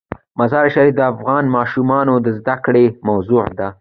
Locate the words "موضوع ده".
3.07-3.67